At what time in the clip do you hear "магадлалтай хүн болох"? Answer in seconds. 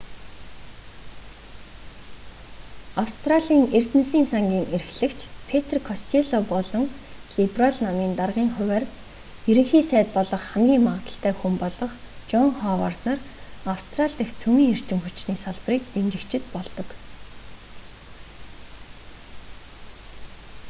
10.87-11.91